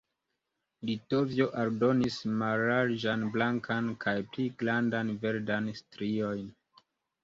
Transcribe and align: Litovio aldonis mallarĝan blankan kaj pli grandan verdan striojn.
Litovio 0.89 1.47
aldonis 1.65 2.17
mallarĝan 2.41 3.29
blankan 3.37 3.95
kaj 4.07 4.17
pli 4.35 4.51
grandan 4.65 5.17
verdan 5.25 5.75
striojn. 5.85 6.47